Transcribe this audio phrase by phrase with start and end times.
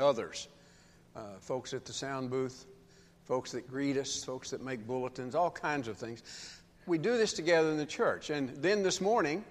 [0.00, 0.48] others.
[1.16, 2.66] Uh, folks at the sound booth,
[3.24, 6.22] folks that greet us, folks that make bulletins, all kinds of things.
[6.86, 8.30] We do this together in the church.
[8.30, 9.44] And then this morning,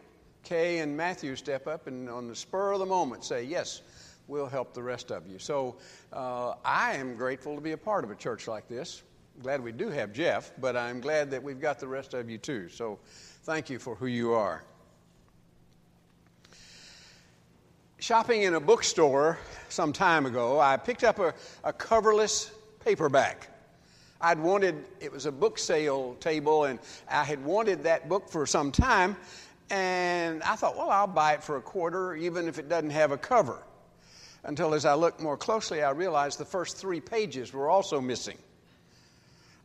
[0.44, 3.82] Kay and Matthew step up and on the spur of the moment say, Yes,
[4.28, 5.40] we'll help the rest of you.
[5.40, 5.78] So
[6.14, 9.04] uh, I am grateful to be a part of a church like this.
[9.42, 12.38] Glad we do have Jeff, but I'm glad that we've got the rest of you
[12.38, 12.70] too.
[12.70, 13.00] So
[13.44, 14.64] thank you for who you are.
[18.02, 19.38] Shopping in a bookstore
[19.68, 21.34] some time ago, I picked up a,
[21.66, 22.50] a coverless
[22.80, 23.50] paperback.
[24.22, 26.80] I'd wanted, it was a book sale table, and
[27.12, 29.18] I had wanted that book for some time,
[29.70, 33.12] and I thought, well, I'll buy it for a quarter, even if it doesn't have
[33.12, 33.62] a cover.
[34.46, 38.38] Until as I looked more closely, I realized the first three pages were also missing.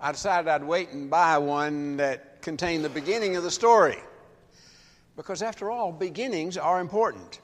[0.01, 3.98] I decided I'd wait and buy one that contained the beginning of the story.
[5.16, 7.39] Because after all, beginnings are important.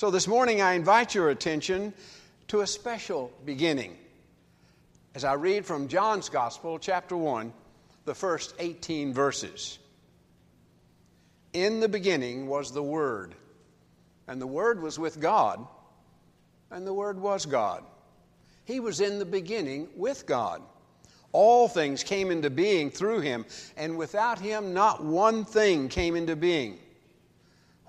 [0.00, 1.92] So this morning, I invite your attention
[2.48, 3.98] to a special beginning
[5.14, 7.52] as I read from John's Gospel, chapter 1,
[8.06, 9.78] the first 18 verses.
[11.52, 13.34] In the beginning was the Word,
[14.26, 15.66] and the Word was with God,
[16.70, 17.84] and the Word was God.
[18.64, 20.62] He was in the beginning with God.
[21.32, 23.44] All things came into being through him,
[23.76, 26.78] and without him, not one thing came into being.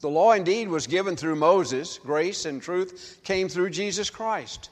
[0.00, 4.70] The law indeed was given through Moses, grace and truth came through Jesus Christ.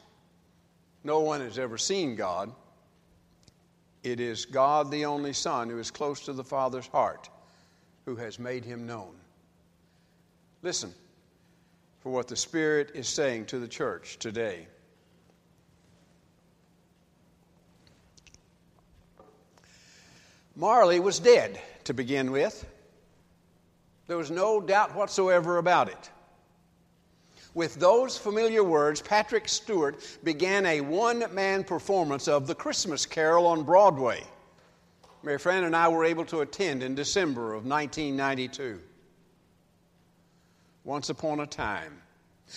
[1.05, 2.51] No one has ever seen God.
[4.03, 7.29] It is God, the only Son, who is close to the Father's heart,
[8.07, 9.15] who has made him known.
[10.63, 10.95] Listen
[12.01, 14.67] for what the Spirit is saying to the church today.
[20.57, 22.67] Marley was dead to begin with.
[24.09, 26.11] There was no doubt whatsoever about it.
[27.55, 33.47] With those familiar words, Patrick Stewart began a one man performance of The Christmas Carol
[33.47, 34.25] on Broadway.
[35.23, 38.81] Mary Fran and I were able to attend in December of 1992.
[40.85, 42.01] Once upon a time.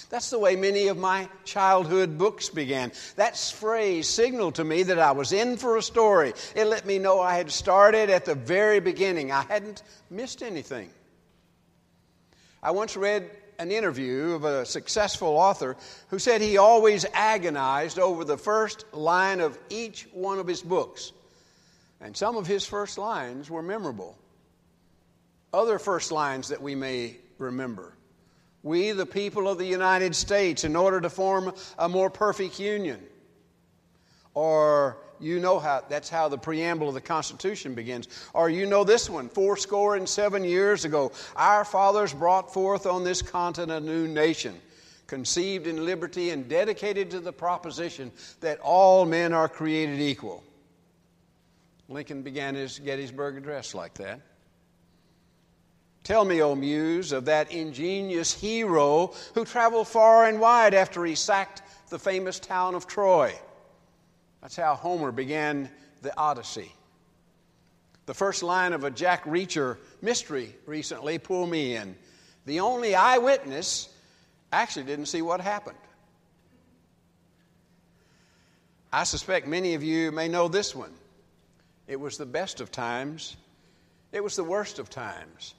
[0.10, 2.94] That's the way many of my childhood books began.
[3.18, 6.34] That phrase signaled to me that I was in for a story.
[6.56, 10.90] It let me know I had started at the very beginning, I hadn't missed anything.
[12.64, 15.78] I once read an interview of a successful author
[16.10, 21.12] who said he always agonized over the first line of each one of his books.
[22.00, 24.18] And some of his first lines were memorable.
[25.54, 27.94] Other first lines that we may remember.
[28.64, 33.00] We, the people of the United States, in order to form a more perfect union.
[34.34, 38.08] Or you know how that's how the preamble of the Constitution begins.
[38.34, 42.86] Or you know this one, four score and seven years ago, our fathers brought forth
[42.86, 44.60] on this continent a new nation,
[45.08, 50.44] conceived in liberty and dedicated to the proposition that all men are created equal.
[51.90, 54.22] Lincoln began his Gettysburg Address like that.
[56.04, 61.14] Tell me, O Muse, of that ingenious hero who traveled far and wide after he
[61.14, 63.36] sacked the famous town of Troy.
[64.42, 65.70] That's how Homer began
[66.02, 66.72] the Odyssey.
[68.08, 71.96] The first line of a Jack Reacher mystery recently pulled me in.
[72.46, 73.90] The only eyewitness
[74.52, 75.78] actually didn't see what happened.
[78.92, 80.92] I suspect many of you may know this one.
[81.88, 83.38] It was the best of times
[84.12, 85.54] It was the worst of times.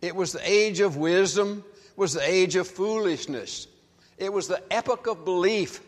[0.00, 1.64] It was the age of wisdom,
[1.94, 3.68] was the age of foolishness.
[4.18, 5.80] It was the epoch of belief.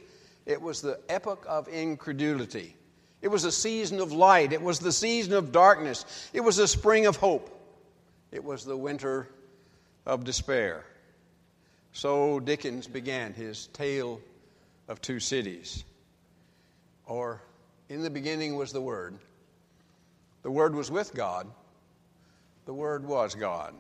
[0.47, 2.77] It was the epoch of incredulity.
[3.23, 4.53] It was a season of light.
[4.53, 6.31] It was the season of darkness.
[6.35, 7.51] It was a spring of hope.
[8.31, 9.29] It was the winter
[10.05, 10.85] of despair.
[11.93, 14.21] So Dickens began his tale
[14.89, 15.85] of two cities.
[17.07, 17.41] Or,
[17.89, 19.17] in the beginning was the Word.
[20.43, 21.47] The Word was with God.
[22.67, 23.75] The Word was God.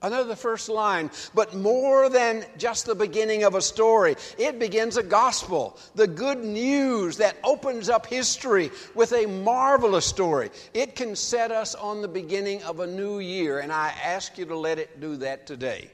[0.00, 5.02] Another first line, but more than just the beginning of a story, it begins a
[5.02, 10.50] gospel, the good news that opens up history with a marvelous story.
[10.72, 14.44] It can set us on the beginning of a new year, and I ask you
[14.46, 15.90] to let it do that today.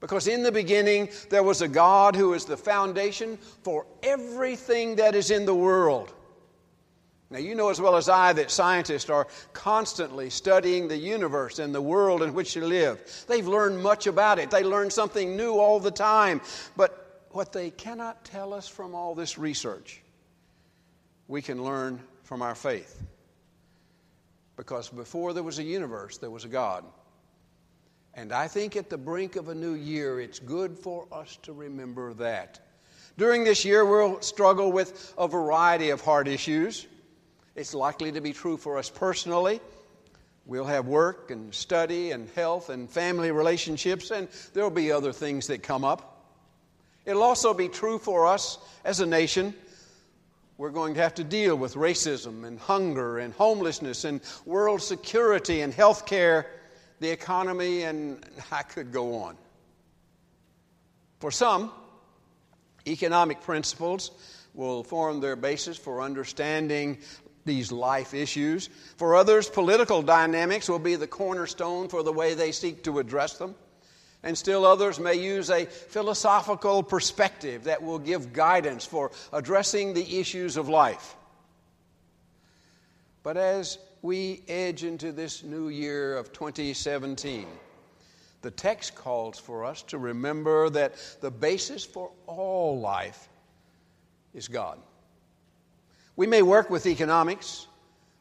[0.00, 5.14] Because in the beginning, there was a God who is the foundation for everything that
[5.14, 6.12] is in the world.
[7.28, 11.74] Now, you know as well as I that scientists are constantly studying the universe and
[11.74, 13.24] the world in which you live.
[13.26, 16.40] They've learned much about it, they learn something new all the time.
[16.76, 20.02] But what they cannot tell us from all this research,
[21.26, 23.02] we can learn from our faith.
[24.56, 26.84] Because before there was a universe, there was a God.
[28.14, 31.52] And I think at the brink of a new year, it's good for us to
[31.52, 32.60] remember that.
[33.18, 36.86] During this year, we'll struggle with a variety of hard issues.
[37.56, 39.60] It's likely to be true for us personally.
[40.44, 45.46] We'll have work and study and health and family relationships, and there'll be other things
[45.46, 46.22] that come up.
[47.06, 49.54] It'll also be true for us as a nation.
[50.58, 55.62] We're going to have to deal with racism and hunger and homelessness and world security
[55.62, 56.50] and health care,
[57.00, 59.36] the economy, and I could go on.
[61.20, 61.72] For some,
[62.86, 64.10] economic principles
[64.52, 66.98] will form their basis for understanding
[67.46, 68.68] these life issues.
[68.98, 73.38] For others, political dynamics will be the cornerstone for the way they seek to address
[73.38, 73.54] them.
[74.22, 80.18] And still others may use a philosophical perspective that will give guidance for addressing the
[80.18, 81.14] issues of life.
[83.22, 87.46] But as we edge into this new year of 2017,
[88.42, 93.28] the text calls for us to remember that the basis for all life
[94.34, 94.78] is God.
[96.16, 97.66] We may work with economics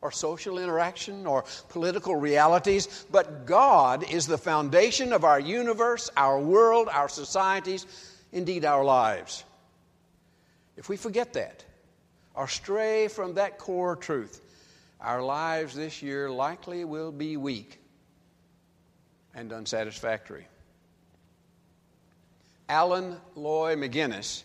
[0.02, 6.40] or social interaction or political realities, but God is the foundation of our universe, our
[6.40, 7.88] world, our societies,
[8.32, 9.46] indeed our lives.
[10.78, 11.64] If we forget that
[12.36, 14.42] or stray from that core truth,
[15.00, 17.80] our lives this year likely will be weak
[19.34, 20.48] and unsatisfactory.
[22.68, 24.44] Alan Loy McGinnis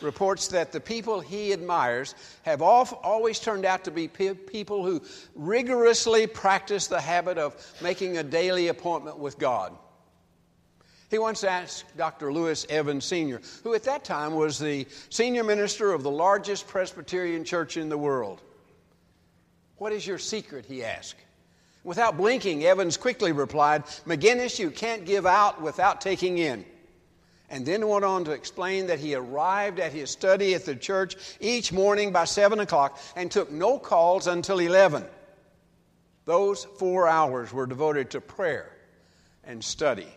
[0.00, 5.02] reports that the people he admires have always turned out to be people who
[5.34, 9.76] rigorously practice the habit of making a daily appointment with God.
[11.10, 12.32] He once asked Dr.
[12.32, 17.44] Louis Evans Sr., who at that time was the senior minister of the largest Presbyterian
[17.44, 18.42] church in the world.
[19.76, 20.66] What is your secret?
[20.66, 21.20] he asked.
[21.84, 26.64] Without blinking, Evans quickly replied, McGinnis, you can't give out without taking in
[27.54, 31.14] and then went on to explain that he arrived at his study at the church
[31.38, 35.04] each morning by 7 o'clock and took no calls until 11.
[36.24, 38.72] Those four hours were devoted to prayer
[39.44, 40.08] and study.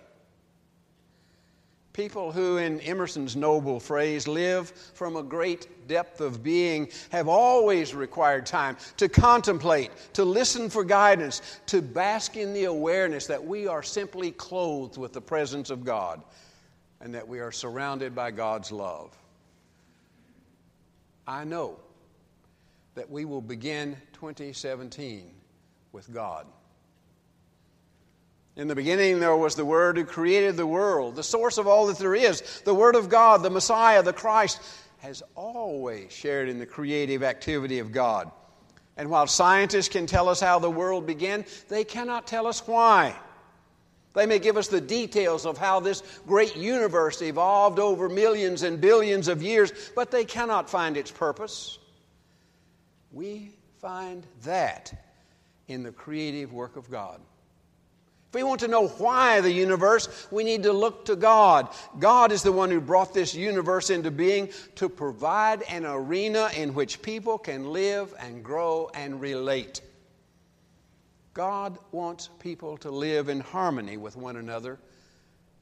[1.94, 7.94] People who, in Emerson's noble phrase, live from a great depth of being have always
[7.94, 13.68] required time to contemplate, to listen for guidance, to bask in the awareness that we
[13.68, 16.24] are simply clothed with the presence of God
[17.02, 19.16] and that we are surrounded by God's love.
[21.28, 21.78] I know
[22.96, 25.30] that we will begin 2017
[25.92, 26.48] with God.
[28.56, 31.86] In the beginning, there was the Word who created the world, the source of all
[31.88, 32.62] that there is.
[32.66, 34.60] The Word of God, the Messiah, the Christ,
[34.98, 38.32] has always shared in the creative activity of God.
[38.98, 43.16] And while scientists can tell us how the world began, they cannot tell us why.
[44.18, 48.82] They may give us the details of how this great universe evolved over millions and
[48.82, 51.78] billions of years, but they cannot find its purpose.
[53.12, 54.92] We find that
[55.68, 57.22] in the creative work of God.
[58.30, 61.70] If we want to know why the universe, we need to look to God.
[62.00, 66.74] God is the one who brought this universe into being to provide an arena in
[66.74, 69.82] which people can live and grow and relate.
[71.38, 74.80] God wants people to live in harmony with one another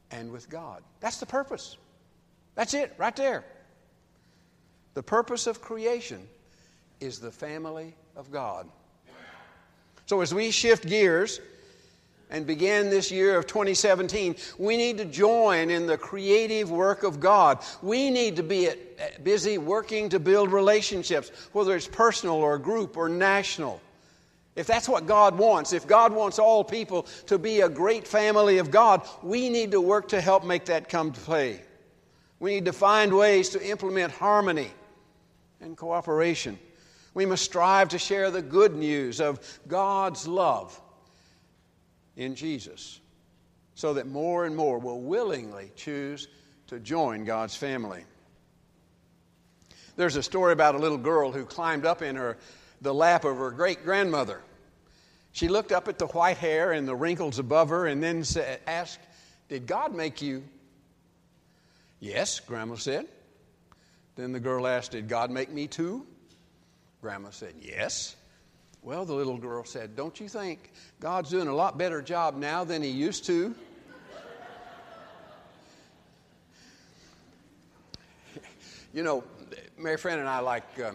[0.10, 0.82] and with God.
[1.02, 1.76] That's the purpose.
[2.56, 3.44] That's it, right there.
[4.94, 6.26] The purpose of creation
[7.02, 8.70] is the family of God.
[10.06, 11.42] So as we shift gears
[12.30, 17.20] and begin this year of 2017, we need to join in the creative work of
[17.20, 17.60] God.
[17.82, 18.70] We need to be
[19.24, 23.82] busy working to build relationships, whether it's personal or group or national.
[24.56, 28.58] If that's what God wants, if God wants all people to be a great family
[28.60, 31.62] of God, we need to work to help make that come to play.
[32.40, 34.72] We need to find ways to implement harmony
[35.60, 36.58] and cooperation.
[37.14, 40.80] We must strive to share the good news of God's love
[42.16, 43.00] in Jesus
[43.74, 46.30] so that more and more will willingly choose
[46.68, 48.04] to join God's family.
[49.98, 52.38] There's a story about a little girl who climbed up in her
[52.82, 54.42] the lap of her great grandmother.
[55.32, 58.62] She looked up at the white hair and the wrinkles above her and then said,
[58.68, 59.00] asked,
[59.50, 60.44] Did God make you?
[62.00, 63.08] Yes, Grandma said.
[64.16, 66.06] Then the girl asked, Did God make me too?
[67.02, 68.16] Grandma said, Yes.
[68.82, 72.64] Well, the little girl said, Don't you think God's doing a lot better job now
[72.64, 73.54] than He used to?
[78.94, 79.24] you know,
[79.78, 80.64] Mary Fran and I like.
[80.80, 80.92] Uh,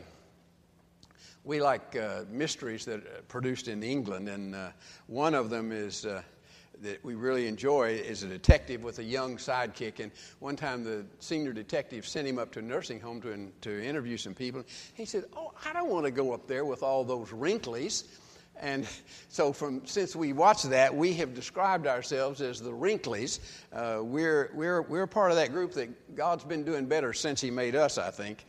[1.45, 4.69] we like uh, mysteries that are produced in England, and uh,
[5.07, 6.23] one of them is uh,
[6.83, 10.01] that we really enjoy is a detective with a young sidekick.
[10.01, 13.85] And one time, the senior detective sent him up to a nursing home to, to
[13.85, 14.65] interview some people.
[14.95, 18.05] He said, "Oh, I don't want to go up there with all those wrinklies."
[18.61, 18.87] And
[19.31, 23.41] so, from since we watched that, we have described ourselves as the Wrinklies.
[23.73, 27.51] Uh, we're, we're, we're part of that group that God's been doing better since He
[27.51, 28.45] made us, I think.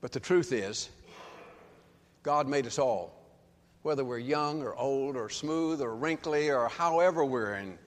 [0.00, 0.88] But the truth is,
[2.22, 3.14] God made us all,
[3.82, 7.78] whether we're young or old or smooth or wrinkly or however we're in.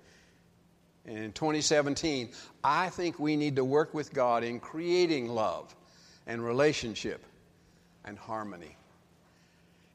[1.05, 2.29] in 2017,
[2.63, 5.75] I think we need to work with God in creating love
[6.25, 7.23] and relationship
[8.05, 8.75] and harmony.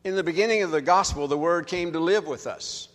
[0.04, 2.88] In the beginning of the gospel, the Word came to live with us,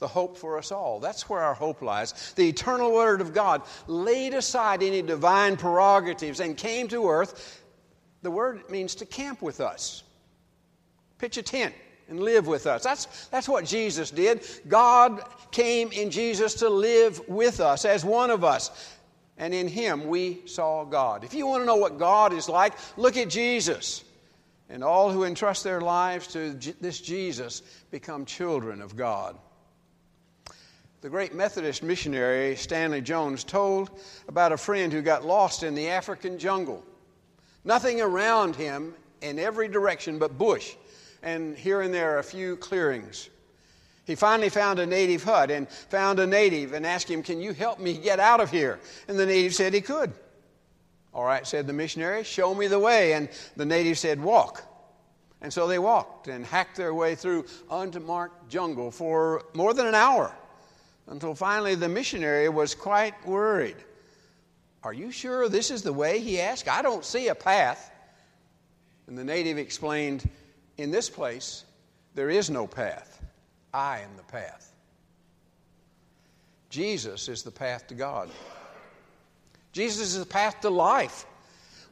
[0.00, 0.98] the hope for us all.
[0.98, 2.32] That's where our hope lies.
[2.34, 7.62] The eternal Word of God laid aside any divine prerogatives and came to earth.
[8.22, 10.02] The word means to camp with us
[11.18, 11.74] pitch a tent
[12.08, 12.82] and live with us.
[12.82, 14.46] That's, that's what Jesus did.
[14.68, 18.94] God came in Jesus to live with us as one of us.
[19.36, 21.24] And in Him we saw God.
[21.24, 24.04] If you want to know what God is like, look at Jesus.
[24.68, 29.36] And all who entrust their lives to this Jesus become children of God.
[31.00, 33.90] The great Methodist missionary Stanley Jones told
[34.26, 36.82] about a friend who got lost in the African jungle.
[37.62, 40.74] Nothing around him in every direction but bush
[41.24, 43.30] and here and there a few clearings.
[44.06, 47.54] He finally found a native hut and found a native and asked him, Can you
[47.54, 48.78] help me get out of here?
[49.08, 50.12] And the native said he could.
[51.14, 53.14] All right, said the missionary, show me the way.
[53.14, 54.62] And the native said, Walk.
[55.40, 59.94] And so they walked and hacked their way through unmarked jungle for more than an
[59.94, 60.34] hour
[61.06, 63.76] until finally the missionary was quite worried.
[64.82, 66.20] Are you sure this is the way?
[66.20, 66.68] He asked.
[66.68, 67.90] I don't see a path.
[69.06, 70.28] And the native explained,
[70.76, 71.64] in this place,
[72.14, 73.22] there is no path.
[73.72, 74.72] I am the path.
[76.70, 78.30] Jesus is the path to God.
[79.72, 81.26] Jesus is the path to life.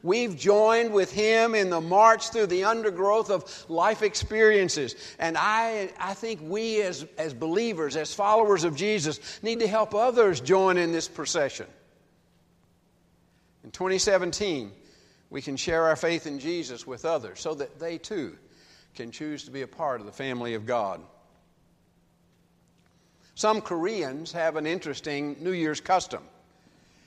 [0.01, 4.95] We've joined with him in the march through the undergrowth of life experiences.
[5.17, 9.95] And I, I think we, as, as believers, as followers of Jesus, need to help
[9.95, 11.67] others join in this procession.
[13.63, 14.71] In 2017,
[15.29, 18.37] we can share our faith in Jesus with others so that they too
[18.95, 21.01] can choose to be a part of the family of God.
[23.35, 26.23] Some Koreans have an interesting New Year's custom.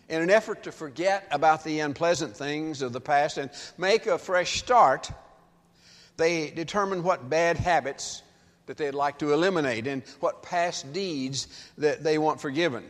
[0.08, 4.18] In an effort to forget about the unpleasant things of the past and make a
[4.18, 5.10] fresh start,
[6.16, 8.22] they determine what bad habits
[8.66, 11.46] that they'd like to eliminate and what past deeds
[11.78, 12.84] that they want forgiven.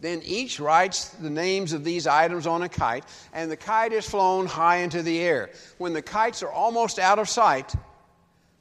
[0.00, 4.08] Then each writes the names of these items on a kite, and the kite is
[4.08, 5.50] flown high into the air.
[5.78, 7.72] When the kites are almost out of sight,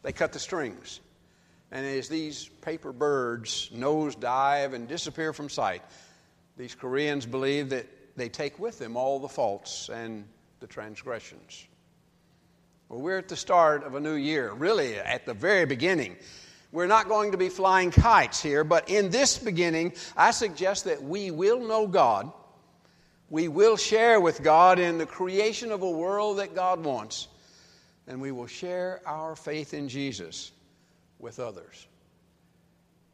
[0.03, 0.99] they cut the strings.
[1.71, 5.81] And as these paper birds nose dive and disappear from sight,
[6.57, 10.25] these Koreans believe that they take with them all the faults and
[10.59, 11.65] the transgressions.
[12.89, 16.17] Well, we're at the start of a new year, really at the very beginning.
[16.73, 21.01] We're not going to be flying kites here, but in this beginning, I suggest that
[21.01, 22.31] we will know God.
[23.29, 27.29] We will share with God in the creation of a world that God wants
[28.11, 30.51] and we will share our faith in Jesus
[31.17, 31.87] with others.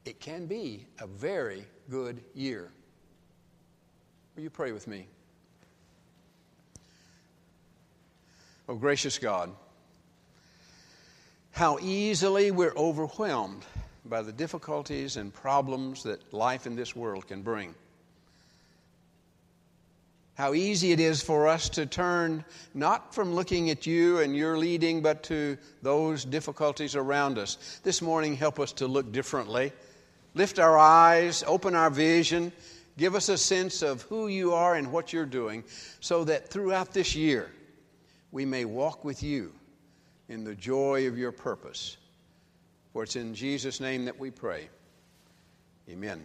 [0.06, 2.72] It can be a very good year.
[4.36, 5.06] Will you pray with me?
[8.68, 9.52] Oh, gracious God,
[11.52, 13.66] how easily we're overwhelmed
[14.04, 17.76] by the difficulties and problems that life in this world can bring.
[20.38, 24.56] How easy it is for us to turn not from looking at you and your
[24.56, 27.80] leading, but to those difficulties around us.
[27.82, 29.74] This morning, help us to look differently.
[30.36, 32.52] Lift our eyes, open our vision,
[33.00, 35.64] give us a sense of who you are and what you're doing,
[36.02, 37.50] so that throughout this year
[38.32, 39.52] we may walk with you
[40.30, 41.98] in the joy of your purpose.
[42.94, 44.70] For it's in Jesus' name that we pray.
[45.90, 46.24] Amen.